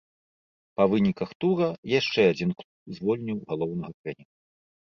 [0.79, 1.67] Па выніках тура
[1.99, 4.31] яшчэ адзін клуб звольніў галоўнага трэнера.